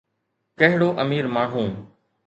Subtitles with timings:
[0.59, 1.63] ڪهڙو امير ماڻهو.